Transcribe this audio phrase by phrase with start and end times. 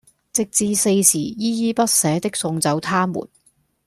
[0.33, 3.29] 直至四時依依不捨的送走他們！